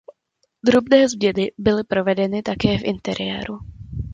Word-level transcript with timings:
Drobné 0.65 1.09
změny 1.09 1.51
byly 1.57 1.83
provedeny 1.83 2.41
také 2.43 2.77
v 2.77 2.83
interiéru. 2.83 3.59